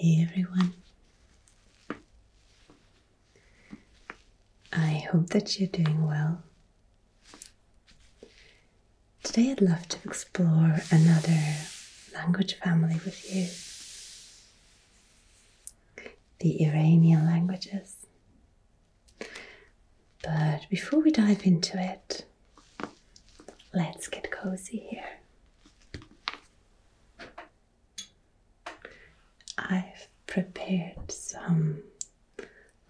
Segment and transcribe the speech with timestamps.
[0.00, 0.74] Hey everyone.
[4.72, 6.44] I hope that you're doing well.
[9.24, 11.40] Today I'd love to explore another
[12.14, 13.48] language family with you
[16.38, 18.06] the Iranian languages.
[20.22, 22.24] But before we dive into it,
[23.74, 25.18] let's get cozy here.
[29.70, 31.82] I've prepared some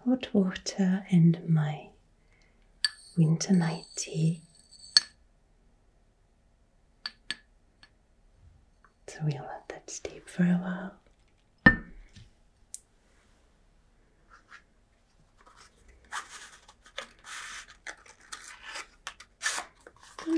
[0.05, 1.89] hot water and my
[3.17, 4.41] winter night tea.
[9.07, 10.93] So we'll let that steep for a while.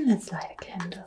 [0.04, 1.04] Let's light a candle.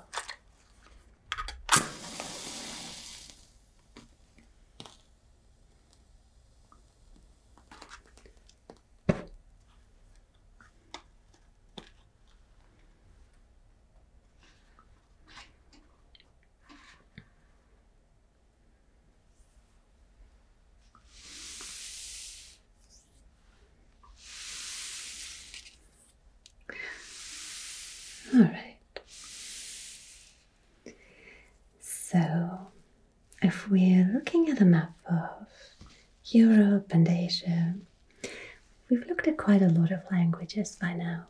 [28.33, 28.75] All right.
[31.79, 32.67] So,
[33.41, 35.47] if we're looking at a map of
[36.27, 37.75] Europe and Asia,
[38.89, 41.27] we've looked at quite a lot of languages by now.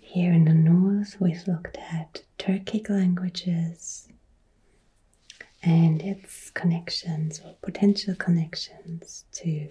[0.00, 4.08] Here in the north, we've looked at Turkic languages
[5.62, 9.68] and its connections or potential connections to,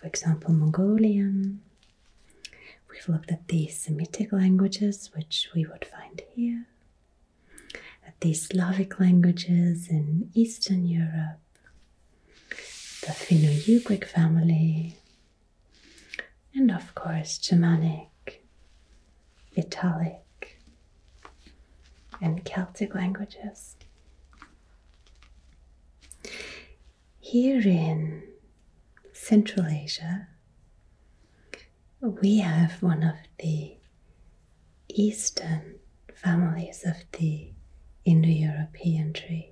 [0.00, 1.60] for example, Mongolian,
[2.90, 6.66] We've looked at the Semitic languages, which we would find here,
[8.20, 11.40] the Slavic languages in Eastern Europe,
[13.00, 14.96] the Finno Ugric family,
[16.54, 18.44] and of course Germanic,
[19.56, 20.58] Italic,
[22.20, 23.76] and Celtic languages.
[27.20, 28.24] Here in
[29.12, 30.28] Central Asia,
[32.00, 33.76] we have one of the
[34.88, 35.76] eastern
[36.14, 37.52] families of the
[38.08, 39.50] Indo European tree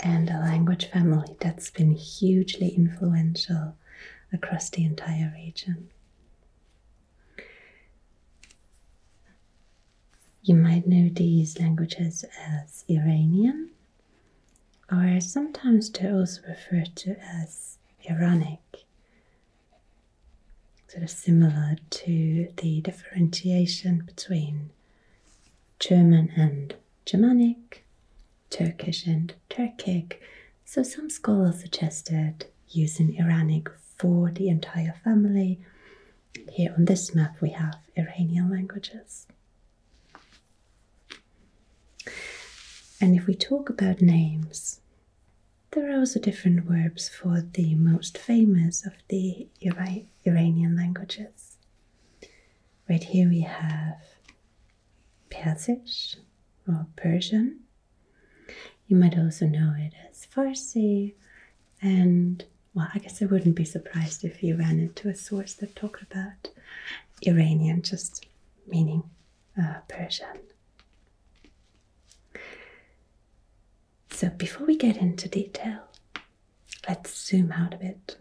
[0.00, 3.76] and a language family that's been hugely influential
[4.32, 5.90] across the entire region.
[10.42, 13.68] You might know these languages as Iranian,
[14.90, 17.76] or sometimes they're also referred to as
[18.08, 18.84] Iranic
[20.86, 24.70] sort of similar to the differentiation between
[25.78, 26.74] German and
[27.04, 27.84] Germanic,
[28.50, 30.14] Turkish and Turkic.
[30.64, 35.60] So some scholars suggested using Iranic for the entire family.
[36.50, 39.26] Here on this map we have Iranian languages.
[43.00, 44.80] And if we talk about names,
[45.70, 49.46] there are also different verbs for the most famous of the
[50.26, 51.56] Iranian languages.
[52.88, 54.00] Right here we have
[55.30, 56.16] Persish
[56.66, 57.60] or Persian.
[58.86, 61.14] You might also know it as Farsi,
[61.82, 62.44] and
[62.74, 66.02] well, I guess I wouldn't be surprised if you ran into a source that talked
[66.02, 66.48] about
[67.26, 68.26] Iranian, just
[68.66, 69.02] meaning
[69.60, 70.38] uh, Persian.
[74.10, 75.82] So, before we get into detail,
[76.88, 78.16] let's zoom out a bit.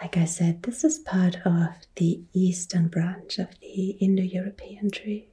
[0.00, 5.29] Like I said, this is part of the eastern branch of the Indo European tree.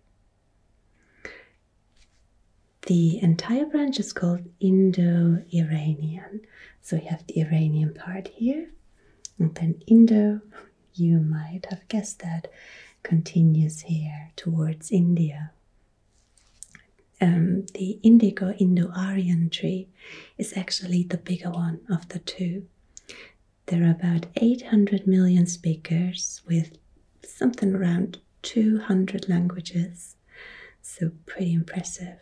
[2.88, 6.42] The entire branch is called Indo Iranian.
[6.82, 8.72] So we have the Iranian part here,
[9.38, 10.42] and then Indo,
[10.94, 12.48] you might have guessed that,
[13.04, 15.52] continues here towards India
[17.20, 19.88] um, the indigo Indo-Aryan tree
[20.38, 22.68] is actually the bigger one of the two.
[23.68, 26.78] There are about 800 million speakers with
[27.26, 30.16] something around 200 languages,
[30.82, 32.20] so pretty impressive.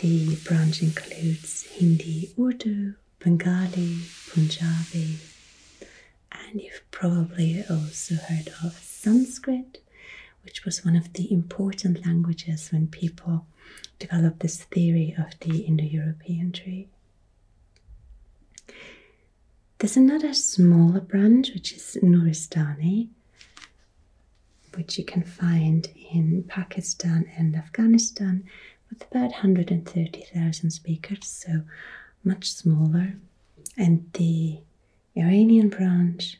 [0.00, 3.98] The branch includes Hindi, Urdu, Bengali,
[4.32, 5.18] Punjabi,
[6.32, 9.80] and you've probably also heard of Sanskrit
[10.42, 13.46] which was one of the important languages when people
[13.98, 16.88] developed this theory of the Indo European tree.
[19.78, 23.08] There's another smaller branch which is Nuristani,
[24.74, 28.44] which you can find in Pakistan and Afghanistan,
[28.90, 31.62] with about 130,000 speakers, so
[32.24, 33.14] much smaller.
[33.76, 34.60] And the
[35.16, 36.38] Iranian branch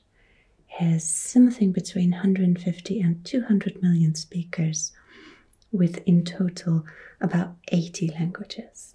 [0.67, 4.93] has something between 150 and 200 million speakers,
[5.73, 6.85] with in total
[7.21, 8.95] about 80 languages.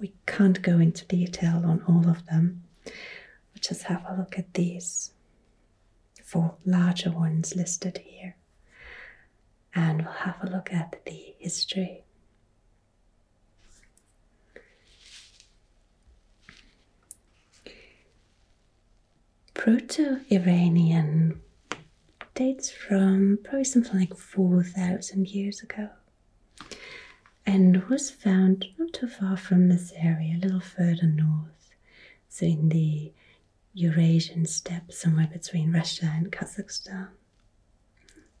[0.00, 2.62] We can't go into detail on all of them.
[2.86, 5.12] We'll just have a look at these
[6.24, 8.36] four larger ones listed here.
[9.74, 12.04] And we'll have a look at the history.
[19.54, 21.40] Proto Iranian
[22.34, 25.90] dates from probably something like 4,000 years ago
[27.46, 31.70] and was found not too far from this area, a little further north,
[32.28, 33.12] so in the
[33.74, 37.08] Eurasian steppe, somewhere between Russia and Kazakhstan.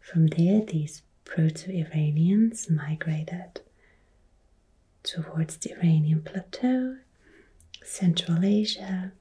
[0.00, 3.60] From there, these Proto Iranians migrated
[5.02, 6.98] towards the Iranian plateau,
[7.84, 9.12] Central Asia,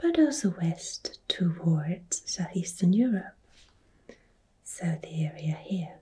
[0.00, 3.34] but also west towards southeastern Europe,
[4.64, 5.98] so the area here.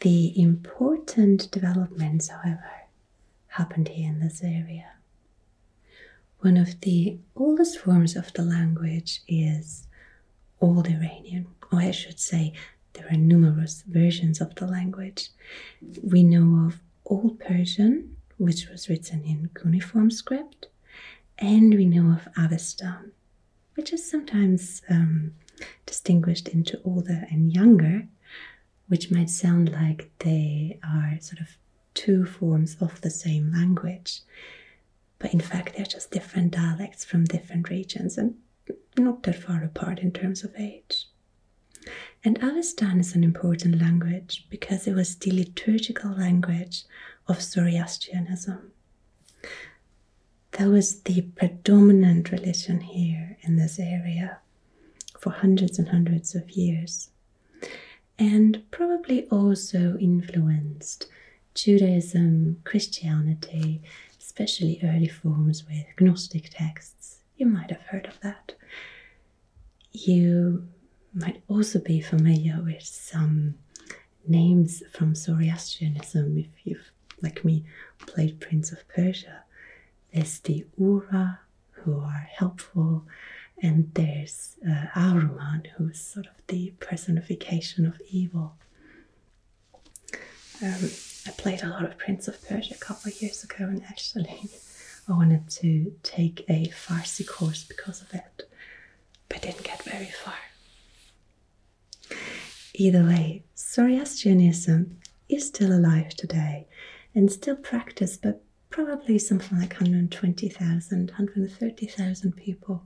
[0.00, 2.70] The important developments, however,
[3.48, 4.92] happened here in this area.
[6.40, 9.88] One of the oldest forms of the language is
[10.60, 12.52] Old Iranian, or I should say,
[12.92, 15.30] there are numerous versions of the language.
[16.02, 20.68] We know of Old Persian, which was written in cuneiform script,
[21.38, 23.10] and we know of Avestan,
[23.74, 25.34] which is sometimes um,
[25.84, 28.08] distinguished into older and younger,
[28.88, 31.56] which might sound like they are sort of
[31.94, 34.20] two forms of the same language.
[35.18, 38.34] But in fact, they're just different dialects from different regions and
[38.98, 41.08] not that far apart in terms of age.
[42.24, 46.84] And Avestan is an important language because it was the liturgical language
[47.28, 48.72] of Zoroastrianism.
[50.52, 54.38] That was the predominant religion here in this area
[55.18, 57.10] for hundreds and hundreds of years,
[58.18, 61.06] and probably also influenced
[61.54, 63.82] Judaism, Christianity,
[64.20, 67.18] especially early forms with Gnostic texts.
[67.36, 68.54] You might have heard of that.
[69.92, 70.68] You
[71.14, 73.54] might also be familiar with some
[74.26, 76.90] names from Zoroastrianism if you've,
[77.22, 77.64] like me,
[78.06, 79.44] played Prince of Persia.
[80.12, 81.40] There's the Ahura,
[81.70, 83.04] who are helpful,
[83.62, 88.54] and there's uh, Ahriman, who's sort of the personification of evil.
[90.62, 90.90] Um,
[91.26, 94.50] I played a lot of Prince of Persia a couple of years ago, and actually,
[95.08, 98.48] I wanted to take a Farsi course because of it,
[99.28, 100.34] but didn't get very far.
[102.74, 104.98] Either way, Zoroastrianism
[105.28, 106.66] is still alive today
[107.16, 112.84] and still practiced, but probably something like 120,000, 130,000 people.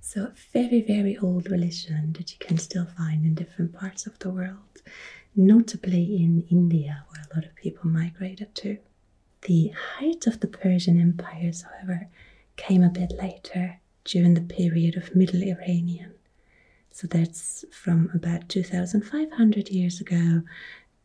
[0.00, 4.18] So, a very, very old religion that you can still find in different parts of
[4.20, 4.82] the world
[5.34, 8.78] notably in India, where a lot of people migrated to.
[9.42, 9.68] The
[9.98, 12.08] height of the Persian empires, however,
[12.56, 16.14] came a bit later during the period of Middle Iranian.
[16.90, 20.42] So that's from about 2500 years ago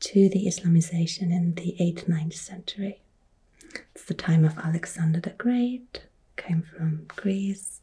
[0.01, 3.01] to the Islamization in the 8th, 9th century.
[3.95, 6.01] It's the time of Alexander the Great,
[6.37, 7.81] came from Greece,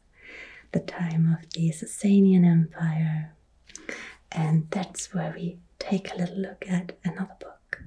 [0.73, 3.33] the time of the Sasanian Empire,
[4.31, 7.83] and that's where we take a little look at another book.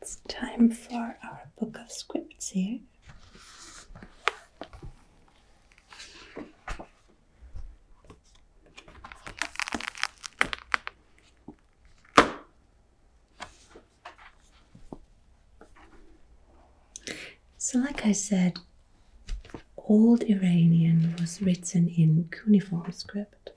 [0.00, 2.78] It's time for our book of scripts here.
[17.74, 18.60] So, like I said,
[19.76, 23.50] Old Iranian was written in cuneiform script.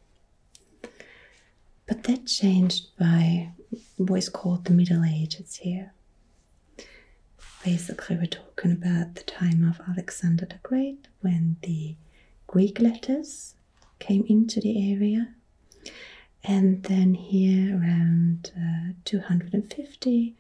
[1.86, 3.50] But that changed by
[3.98, 5.94] what is called the Middle Ages here.
[7.64, 11.94] Basically, we're talking about the time of Alexander the Great when the
[12.48, 13.54] Greek letters
[14.00, 15.36] came into the area.
[16.44, 20.36] And then here around uh, 250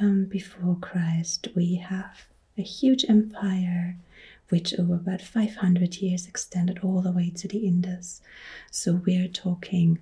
[0.00, 3.96] um, before Christ, we have a huge empire
[4.50, 8.20] which over about 500 years extended all the way to the Indus.
[8.70, 9.98] So we're talking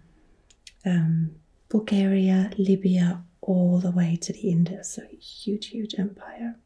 [0.85, 1.37] um,
[1.69, 4.91] Bulgaria, Libya, all the way to the Indus.
[4.95, 6.57] So huge, huge empire.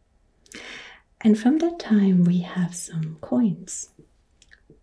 [1.20, 3.90] And from that time, we have some coins,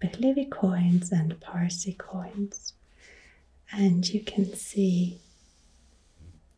[0.01, 2.73] Pahlavi coins and Parsi coins.
[3.71, 5.19] And you can see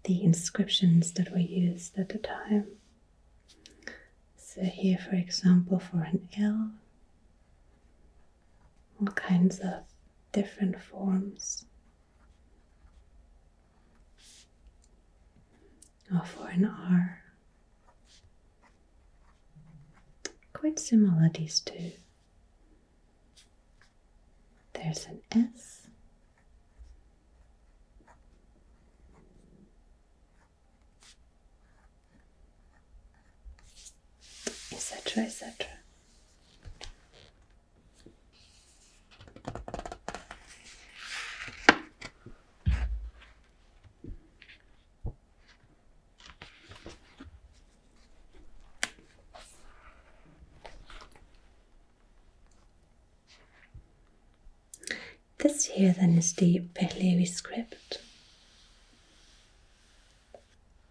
[0.03, 2.67] the inscriptions that were used at the time.
[4.55, 6.71] So, here, for example, for an L,
[9.01, 9.83] all kinds of
[10.31, 11.65] different forms.
[16.09, 17.21] Or for an R.
[20.53, 21.91] Quite similar, these two.
[24.71, 25.19] There's an
[25.53, 25.84] S.
[35.17, 35.65] Etc.
[55.37, 57.99] This here then is the Pahlavi script,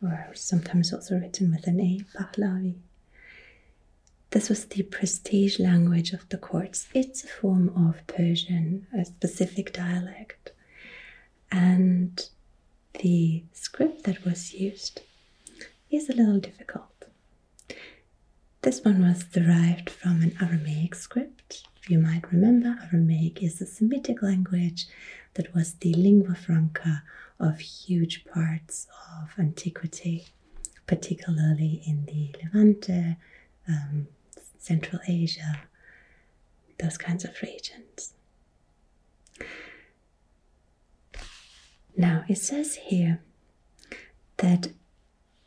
[0.03, 2.77] or sometimes also written with an A, Pahlavi.
[4.35, 6.89] This was the prestige language of the courts.
[6.93, 10.51] It's a form of Persian, a specific dialect,
[11.53, 12.29] and
[13.01, 15.03] the script that was used
[15.89, 17.05] is a little difficult.
[18.63, 21.63] This one was derived from an Aramaic script.
[21.87, 24.89] You might remember Aramaic is a Semitic language
[25.35, 27.05] that was the lingua franca
[27.39, 28.89] of huge parts
[29.21, 30.27] of antiquity,
[30.89, 33.17] particularly in the Levante,
[33.69, 34.09] um,
[34.65, 35.61] Central Asia,
[36.79, 38.15] those kinds of regions.
[41.95, 43.21] Now it says here
[44.39, 44.73] that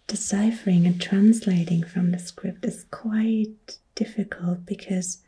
[0.05, 5.23] deciphering and translating from the script is quite difficult because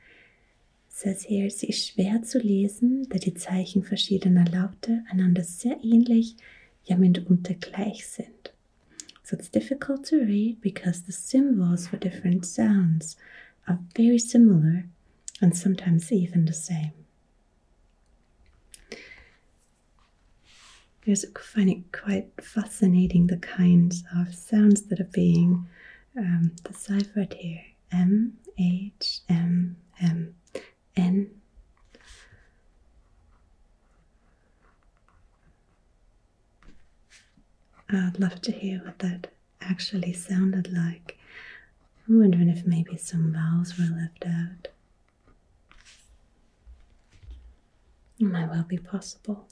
[0.87, 5.77] it says here, sie ist schwer zu lesen, da die Zeichen verschiedener Laute einander sehr
[5.83, 6.35] ähnlich,
[6.83, 8.53] ja mitunter gleich sind.
[9.23, 13.17] So it's difficult to read because the symbols for different sounds
[13.69, 14.85] are very similar
[15.41, 16.91] and sometimes even the same.
[18.91, 18.95] I
[21.05, 25.67] just find it quite fascinating the kinds of sounds that are being
[26.17, 27.61] um, deciphered here.
[27.91, 30.35] M H M M
[30.95, 31.31] N.
[37.91, 41.18] I'd love to hear what that actually sounded like.
[42.09, 44.69] I'm wondering if maybe some vowels were left out.
[48.19, 49.47] It might well be possible.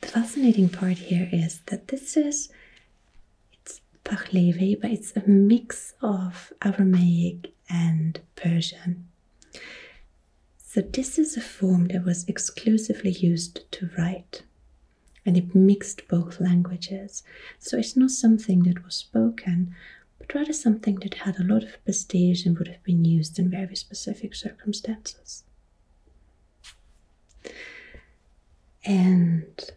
[0.00, 2.48] The fascinating part here is that this is
[3.52, 9.06] it's Pahlavi, but it's a mix of Aramaic and Persian.
[10.56, 14.44] So this is a form that was exclusively used to write
[15.30, 17.22] and it mixed both languages.
[17.60, 19.72] So it's not something that was spoken,
[20.18, 23.48] but rather something that had a lot of prestige and would have been used in
[23.48, 25.44] very specific circumstances.
[28.84, 29.70] And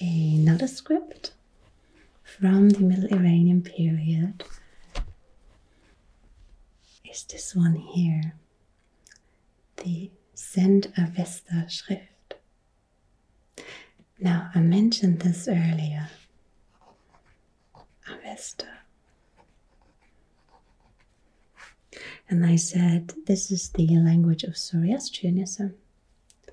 [0.00, 1.30] another script
[2.24, 4.42] from the Middle Iranian period
[7.08, 8.34] is this one here,
[9.76, 12.08] the Zend Avesta Schrift.
[14.18, 16.08] Now, I mentioned this earlier.
[18.08, 18.66] Avesta.
[22.28, 25.74] And I said this is the language of Zoroastrianism.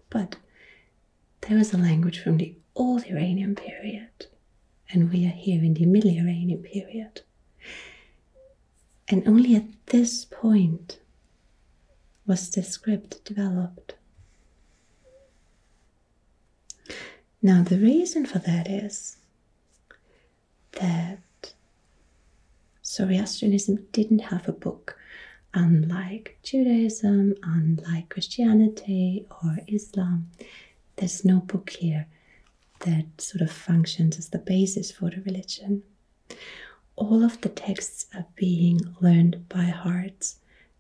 [0.10, 0.36] But
[1.42, 4.28] there was a language from the Old Iranian period,
[4.92, 7.22] and we are here in the Middle Iranian period.
[9.08, 11.00] And only at this point
[12.26, 13.96] was the script developed.
[17.42, 19.18] Now, the reason for that is
[20.74, 21.54] that
[22.86, 24.98] Zoroastrianism didn't have a book,
[25.54, 30.30] unlike Judaism, unlike Christianity or Islam.
[30.98, 32.08] There's no book here
[32.82, 35.84] that sort of functions as the basis for the religion.
[36.96, 40.34] All of the texts are being learned by heart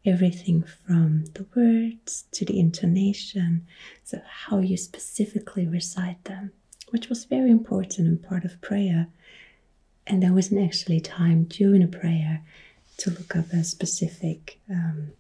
[0.06, 3.66] everything from the words to the intonation,
[4.04, 6.52] so how you specifically recite them,
[6.90, 9.08] which was very important and part of prayer.
[10.08, 12.44] And there wasn't actually time during a prayer
[12.98, 15.12] to look up a specific um,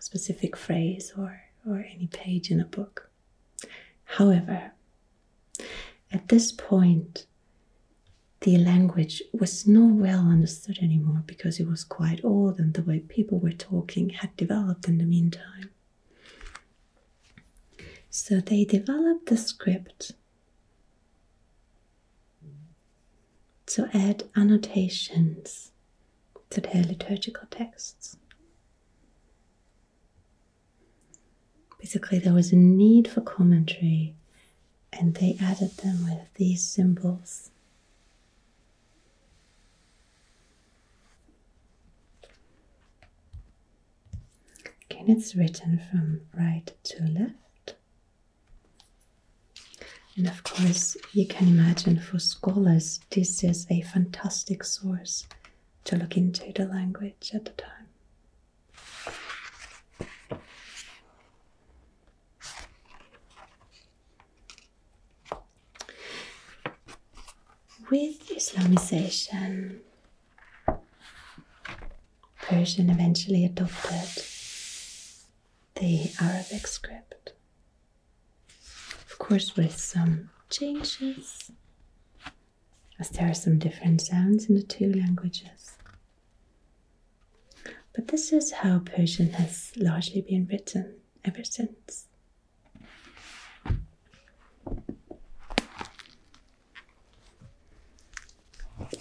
[0.00, 3.10] specific phrase or or any page in a book.
[4.04, 4.72] However,
[6.12, 7.26] at this point,
[8.40, 13.00] the language was not well understood anymore because it was quite old and the way
[13.00, 15.70] people were talking had developed in the meantime.
[18.10, 20.12] So they developed the script
[23.66, 25.72] to add annotations
[26.50, 28.16] to their liturgical texts.
[31.78, 34.14] Basically, there was a need for commentary,
[34.92, 37.50] and they added them with these symbols.
[44.98, 47.76] Again, it's written from right to left.
[50.16, 55.28] And of course, you can imagine for scholars, this is a fantastic source
[55.84, 57.86] to look into the language at the time.
[67.88, 69.78] With Islamization,
[72.42, 74.27] Persian eventually adopted
[75.78, 77.32] the Arabic script.
[79.10, 81.52] Of course, with some changes,
[82.98, 85.76] as there are some different sounds in the two languages.
[87.94, 92.06] But this is how Persian has largely been written ever since.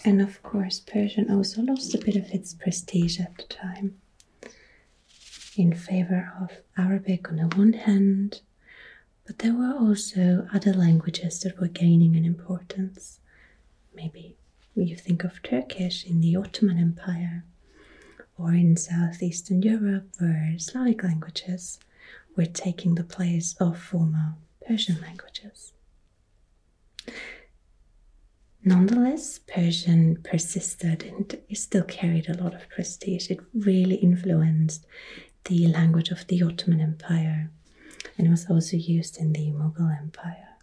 [0.05, 3.99] And of course, Persian also lost a bit of its prestige at the time
[5.57, 8.41] in favor of Arabic on the one hand,
[9.25, 13.19] but there were also other languages that were gaining in importance.
[13.93, 14.37] Maybe
[14.75, 17.43] you think of Turkish in the Ottoman Empire,
[18.37, 21.79] or in southeastern Europe, where Slavic languages
[22.35, 24.35] were taking the place of former
[24.65, 25.73] Persian languages.
[28.63, 33.31] Nonetheless, Persian persisted and still carried a lot of prestige.
[33.31, 34.85] It really influenced
[35.47, 37.49] the language of the Ottoman Empire
[38.17, 40.57] and was also used in the Mughal Empire.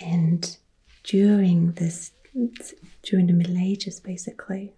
[0.00, 0.56] And
[1.04, 2.12] during this,
[3.02, 4.72] during the Middle Ages, basically,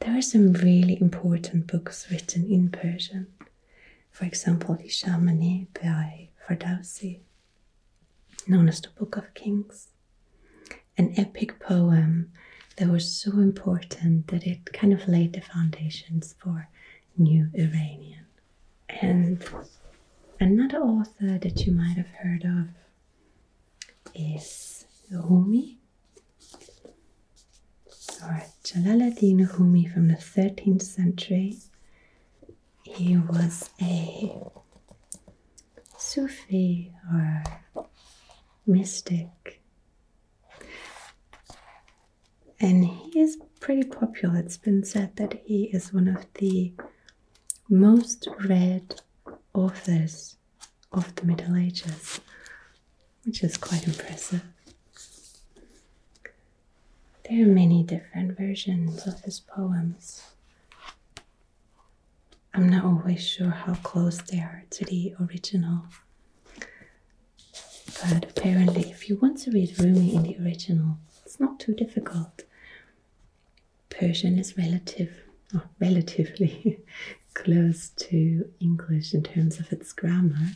[0.00, 3.26] there are some really important books written in Persian.
[4.10, 7.20] For example, the Shahnameh by Ferdowsi,
[8.46, 9.88] known as the Book of Kings,
[10.96, 12.32] an epic poem
[12.78, 16.68] that was so important that it kind of laid the foundations for
[17.16, 18.26] New Iranian.
[18.88, 19.44] And
[20.38, 22.68] another author that you might have heard of
[24.14, 25.78] is Rumi,
[28.22, 31.58] or Jalaluddin Rumi from the 13th century.
[32.84, 34.32] He was a
[35.96, 37.42] Sufi or
[38.66, 39.57] mystic
[42.60, 44.38] and he is pretty popular.
[44.38, 46.72] It's been said that he is one of the
[47.68, 49.00] most read
[49.54, 50.36] authors
[50.92, 52.20] of the Middle Ages,
[53.24, 54.42] which is quite impressive.
[57.28, 60.22] There are many different versions of his poems.
[62.54, 65.84] I'm not always sure how close they are to the original.
[68.02, 72.44] But apparently, if you want to read Rumi in the original, it's not too difficult.
[73.98, 76.78] Persian is relative, or relatively
[77.34, 80.52] close to English in terms of its grammar.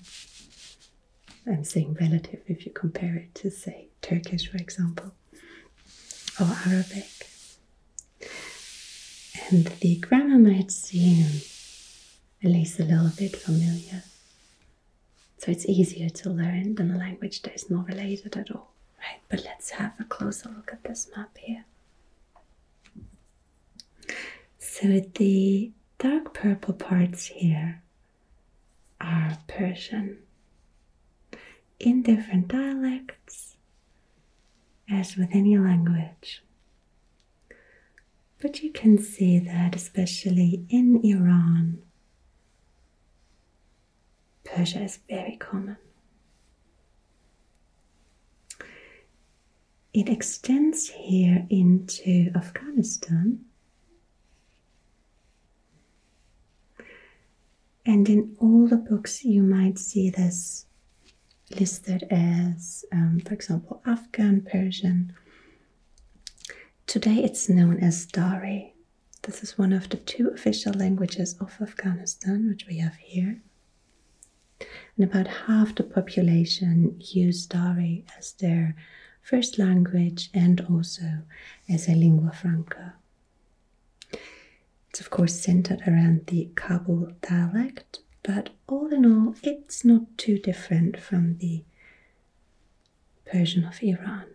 [1.47, 5.13] I'm saying relative if you compare it to, say, Turkish, for example,
[6.41, 7.27] or Arabic.
[9.51, 11.27] And the grammar might seem
[12.45, 14.05] at least a little bit familiar.
[15.39, 18.73] So it's easier to learn than a language that is not related at all.
[19.01, 21.65] Right, but let's have a closer look at this map here.
[24.83, 27.85] So the dark purple parts here
[29.01, 30.18] are Persian
[31.79, 33.55] in different dialects,
[34.90, 36.42] as with any language.
[38.40, 41.83] But you can see that, especially in Iran,
[44.42, 45.77] Persia is very common.
[49.95, 53.45] It extends here into Afghanistan
[57.85, 60.66] And in all the books, you might see this
[61.51, 65.12] listed as, um, for example, Afghan, Persian.
[66.87, 68.75] Today it's known as Dari.
[69.23, 73.42] This is one of the two official languages of Afghanistan, which we have here.
[74.97, 78.77] and about half the population use Dari as their
[79.23, 81.23] first language and also
[81.68, 82.95] as a lingua franca.
[84.93, 90.37] It's of course centered around the Kabul dialect, but all in all, it's not too
[90.39, 91.65] different from the
[93.25, 94.27] Persian of Iran.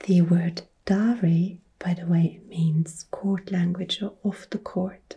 [0.00, 5.16] The word Dari, by the way, means court language or of the court,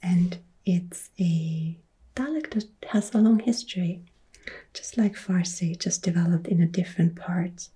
[0.00, 1.76] and it's a
[2.14, 4.04] dialect that has a long history,
[4.72, 7.68] just like Farsi, just developed in a different part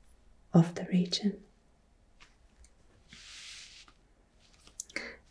[0.54, 1.38] of the region.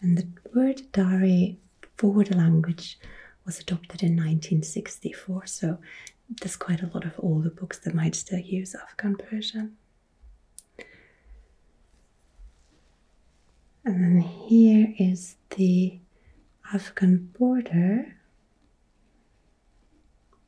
[0.02, 1.58] And the word Dari
[1.98, 3.00] for the language
[3.46, 5.80] was adopted in 1964, so
[6.30, 9.78] there's quite a lot of older books that might still use Afghan Persian.
[13.86, 16.00] And then here is the
[16.74, 18.18] Afghan border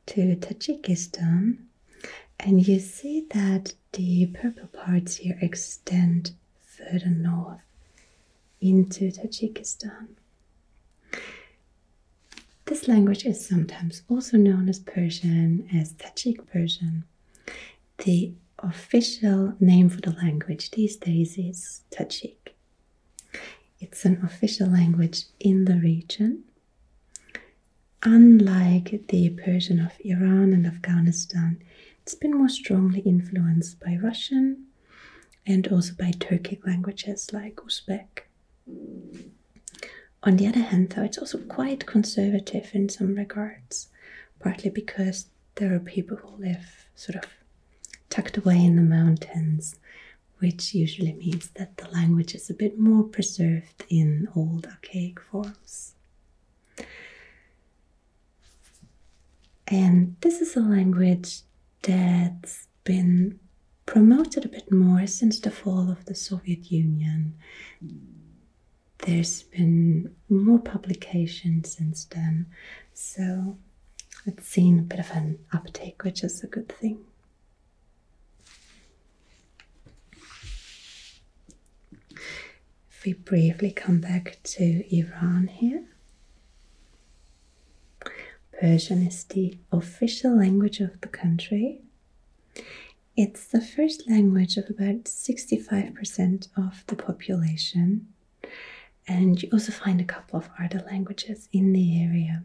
[0.08, 1.58] to Tajikistan,
[2.40, 7.62] and you see that the purple parts here extend further north
[8.62, 10.10] into Tajikistan.
[12.66, 17.04] This language is sometimes also known as Persian, as Tajik Persian.
[18.00, 22.54] The official name for the language these days is Tajik.
[23.80, 26.44] It's an official language in the region.
[28.04, 31.62] Unlike the Persian of Iran and Afghanistan,
[32.02, 34.66] it's been more strongly influenced by Russian
[35.46, 38.29] and also by Turkic languages like Uzbek.
[40.24, 43.88] On the other hand, though, it's also quite conservative in some regards,
[44.40, 47.30] partly because there are people who live sort of
[48.10, 49.76] tucked away in the mountains,
[50.40, 55.96] which usually means that the language is a bit more preserved in old archaic forms.
[59.68, 61.42] And this is a language
[61.84, 63.40] that's been
[63.86, 67.36] promoted a bit more since the fall of the Soviet Union.
[69.06, 72.48] There's been more publication since then,
[72.94, 73.58] so
[74.26, 77.00] it's seen a bit of an uptake, which is a good thing.
[82.92, 85.86] If we briefly come back to Iran here.
[88.60, 91.82] Persian is the official language of the country.
[93.16, 98.08] It's the first language of about 65% of the population.
[99.10, 102.44] And you also find a couple of other languages in the area.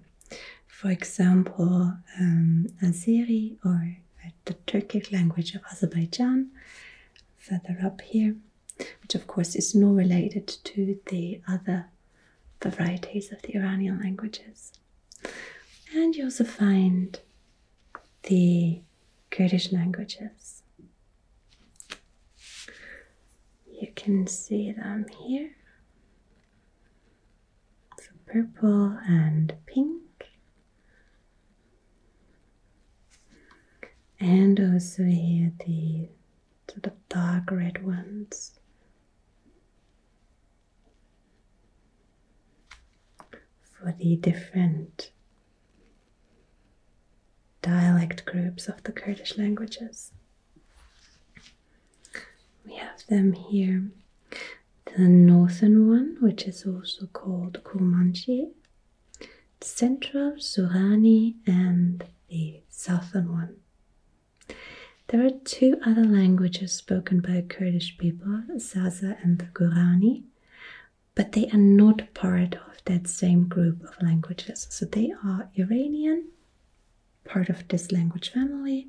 [0.66, 3.98] For example, um, Azeri or
[4.46, 6.50] the Turkic language of Azerbaijan,
[7.36, 8.36] further up here,
[9.02, 11.86] which of course is not related to the other
[12.62, 14.72] varieties of the Iranian languages.
[15.94, 17.20] And you also find
[18.22, 18.80] the
[19.30, 20.62] Kurdish languages.
[23.70, 25.50] You can see them here.
[28.34, 30.02] Purple and pink.
[34.18, 36.08] And also here the
[36.68, 38.58] sort of dark red ones.
[43.78, 45.12] For the different
[47.62, 50.10] dialect groups of the Kurdish languages.
[52.66, 53.92] We have them here.
[54.96, 58.50] The northern one, which is also called Kurmanji,
[59.60, 63.56] central Sorani, and the southern one.
[65.08, 70.22] There are two other languages spoken by Kurdish people, Zaza and the Gurani,
[71.14, 74.66] but they are not part of that same group of languages.
[74.70, 76.28] So they are Iranian
[77.24, 78.88] part of this language family,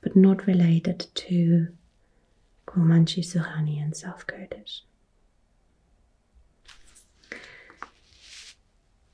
[0.00, 1.68] but not related to
[2.66, 4.82] Kurmanji, Sorani, and South Kurdish.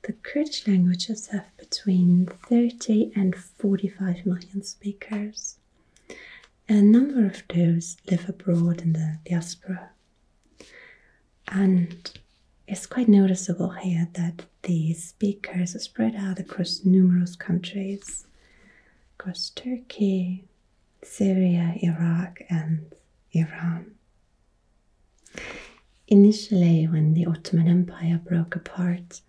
[0.05, 5.55] The Kurdish languages have between 30 and 45 million speakers.
[6.69, 9.89] A number of those live abroad in the diaspora.
[11.47, 12.19] And
[12.67, 18.27] it's quite noticeable here that the speakers are spread out across numerous countries,
[19.17, 20.43] across Turkey,
[21.03, 22.93] Syria, Iraq, and
[23.31, 23.95] Iran.
[26.07, 29.21] Initially, when the Ottoman Empire broke apart,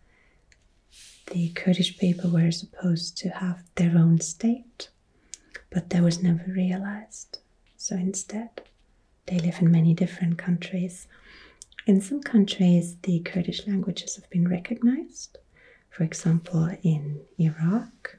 [1.26, 4.88] the Kurdish people were supposed to have their own state,
[5.70, 7.38] but that was never realized.
[7.76, 8.62] So instead,
[9.26, 11.08] they live in many different countries
[11.86, 15.38] in some countries, the Kurdish languages have been recognized.
[15.88, 18.18] For example, in Iraq,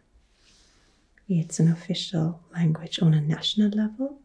[1.28, 4.20] it's an official language on a national level.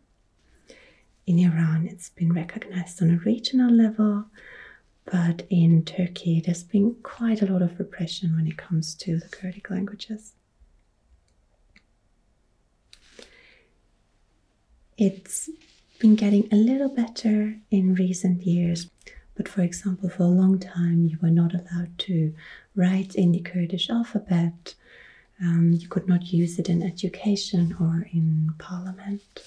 [1.27, 4.27] In Iran, it's been recognized on a regional level,
[5.05, 9.29] but in Turkey, there's been quite a lot of repression when it comes to the
[9.29, 10.33] Kurdic languages.
[14.97, 15.51] It's
[15.99, 18.89] been getting a little better in recent years,
[19.35, 22.35] but for example, for a long time, you were not allowed to
[22.77, 24.75] write in the Kurdish alphabet.
[25.41, 29.43] Um, you could not use it in education or in parliament.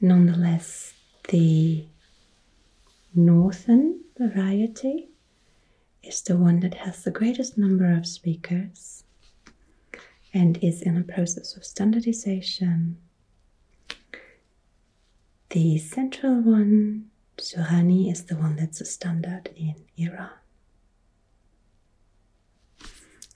[0.00, 0.91] Nonetheless,
[1.32, 1.86] the
[3.14, 5.08] northern variety
[6.02, 9.04] is the one that has the greatest number of speakers
[10.34, 12.98] and is in a process of standardization.
[15.48, 17.06] The central one,
[17.38, 20.28] Sorani, is the one that's a standard in Iran.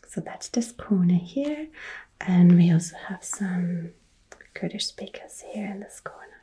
[0.07, 1.69] So that's this corner here,
[2.21, 3.93] and we also have some
[4.53, 6.36] Kurdish speakers here in this corner.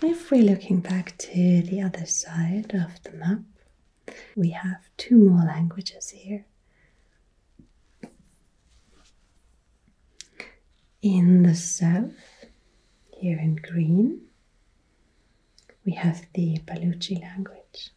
[0.00, 3.40] If we're looking back to the other side of the map,
[4.36, 6.46] we have two more languages here.
[11.02, 12.44] In the south,
[13.10, 14.20] here in green,
[15.84, 17.90] we have the Baluchi language.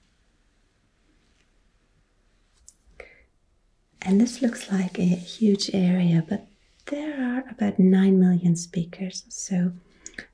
[4.01, 6.47] And this looks like a huge area, but
[6.87, 9.23] there are about 9 million speakers.
[9.29, 9.73] So,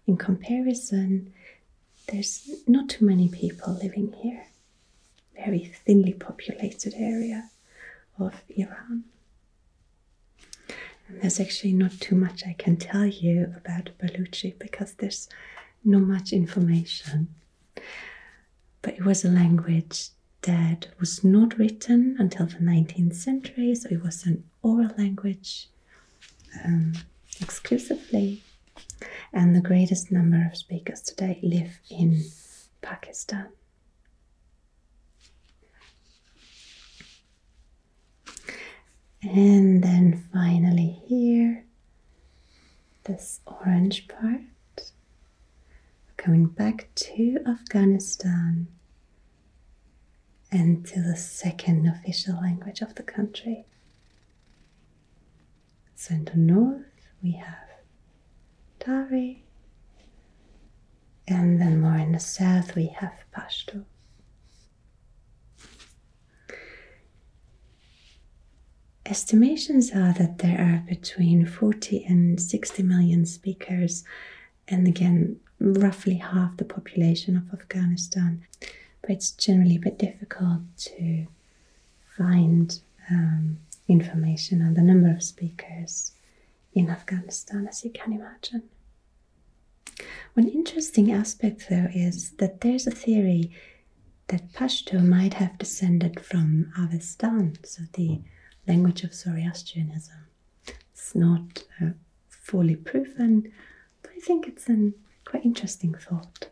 [0.06, 1.34] in comparison,
[2.08, 4.48] there's not too many people living here.
[5.36, 7.50] Very thinly populated area
[8.18, 9.04] of Iran.
[11.08, 15.30] And there's actually not too much I can tell you about Baluchi because there's
[15.84, 17.34] not much information.
[18.82, 20.10] But it was a language
[20.42, 25.68] that was not written until the 19th century, so it was an oral language
[26.64, 26.94] um,
[27.42, 28.44] exclusively
[29.34, 32.24] and the greatest number of speakers today live in
[32.82, 33.48] Pakistan.
[39.22, 41.66] And then finally, here,
[43.04, 44.92] this orange part,
[46.18, 48.68] coming back to Afghanistan
[50.52, 53.66] and to the second official language of the country.
[55.96, 56.86] So, in the north,
[57.22, 57.67] we have
[61.28, 63.84] And then more in the south, we have Pashto.
[69.06, 74.06] Estimations are that there are between 40 and 60 million speakers,
[74.70, 78.46] and again, roughly half the population of Afghanistan.
[79.02, 81.28] But it's generally a bit difficult to
[82.18, 82.80] find
[83.12, 83.58] um,
[83.90, 86.14] information on the number of speakers
[86.74, 88.64] in Afghanistan, as you can imagine.
[90.34, 93.52] One interesting aspect, though, is that there's a theory
[94.28, 98.22] that Pashto might have descended from Avestan, so the
[98.68, 100.28] language of Zoroastrianism.
[100.92, 101.92] It's not uh,
[102.30, 103.52] fully proven,
[104.02, 104.92] but I think it's a
[105.26, 106.50] quite interesting thought.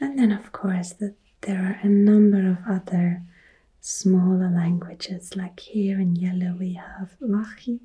[0.00, 3.22] And then, of course, that there are a number of other
[3.80, 7.80] smaller languages, like here in yellow we have Wakhi,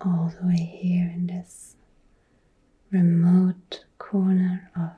[0.00, 1.76] all the way here in this
[2.90, 4.90] remote corner of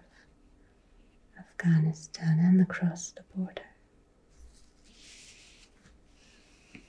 [1.39, 3.63] Afghanistan and across the border.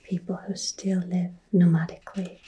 [0.04, 2.38] People who still live nomadically.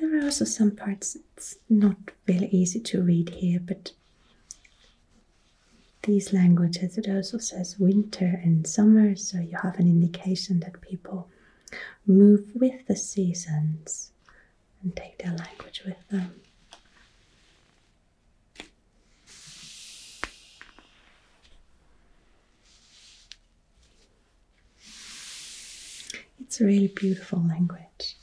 [0.00, 3.92] There are also some parts it's not really easy to read here, but
[6.08, 11.28] these languages, it also says winter and summer, so you have an indication that people
[12.06, 14.10] move with the seasons
[14.82, 16.40] and take their language with them.
[26.40, 28.16] It's a really beautiful language.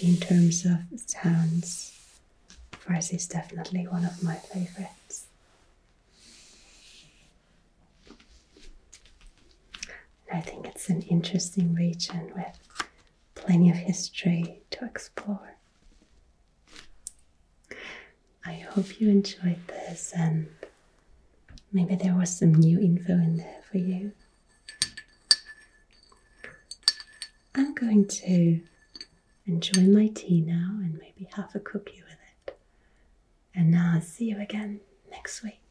[0.00, 1.91] In terms of sounds,
[2.84, 5.26] Farsi is definitely one of my favorites.
[10.32, 12.58] I think it's an interesting region with
[13.34, 15.56] plenty of history to explore.
[18.44, 20.48] I hope you enjoyed this and
[21.74, 24.12] Maybe there was some new info in there for you.
[27.54, 28.60] I'm going to
[29.46, 32.18] enjoy my tea now and maybe have a cookie with it.
[33.54, 35.61] And now I'll see you again next week.